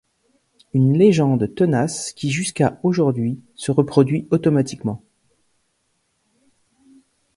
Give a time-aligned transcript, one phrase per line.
[0.73, 5.03] Une légende tenace, qui jusqu'à aujourd'hui se reproduit automatiquement.